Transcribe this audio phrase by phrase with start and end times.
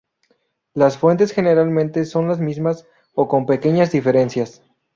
[0.73, 4.63] Las fuentes generalmente son las mismas, o con pequeñas diferencias.